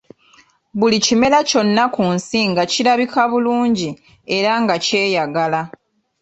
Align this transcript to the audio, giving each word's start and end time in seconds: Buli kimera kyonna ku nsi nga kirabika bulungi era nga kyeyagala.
Buli 0.79 0.97
kimera 1.05 1.39
kyonna 1.49 1.83
ku 1.95 2.03
nsi 2.15 2.39
nga 2.51 2.63
kirabika 2.71 3.21
bulungi 3.31 3.89
era 4.37 4.51
nga 4.61 4.75
kyeyagala. 4.85 5.61